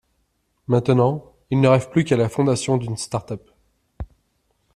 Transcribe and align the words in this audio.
Maintenant, 0.65 1.31
ils 1.51 1.61
ne 1.61 1.67
rêvent 1.67 1.91
plus 1.91 2.03
qu'à 2.05 2.17
la 2.17 2.27
fondation 2.27 2.77
d'une 2.77 2.97
start-up. 2.97 3.51